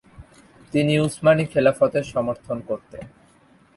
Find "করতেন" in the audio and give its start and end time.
2.61-3.03